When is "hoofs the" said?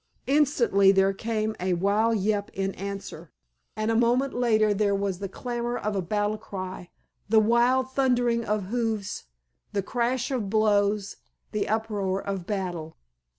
8.63-9.83